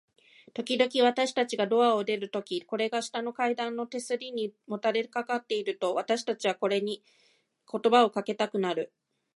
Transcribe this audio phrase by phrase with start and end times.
[0.55, 7.03] ときどき、私たちがドアから出るとき、これが下の階段の手すりにもたれかかっていると、私たちはこれに
[7.71, 8.91] 言葉をかけたくなる。